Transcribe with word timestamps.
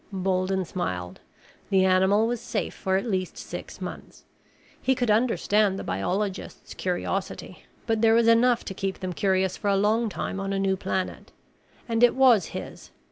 Bolden 0.11 0.65
smiled. 0.65 1.19
The 1.69 1.85
animal 1.85 2.25
was 2.25 2.41
safe 2.41 2.73
for 2.73 2.97
at 2.97 3.05
least 3.05 3.37
six 3.37 3.79
months. 3.79 4.25
He 4.81 4.95
could 4.95 5.11
understand 5.11 5.77
the 5.77 5.83
biologists' 5.83 6.73
curiosity, 6.73 7.65
but 7.85 8.01
there 8.01 8.15
was 8.15 8.27
enough 8.27 8.65
to 8.65 8.73
keep 8.73 8.97
them 8.97 9.13
curious 9.13 9.57
for 9.57 9.67
a 9.67 9.77
long 9.77 10.09
time 10.09 10.39
on 10.39 10.53
a 10.53 10.59
new 10.59 10.75
planet. 10.75 11.31
And 11.87 12.01
it 12.03 12.15
was 12.15 12.45
his. 12.47 12.89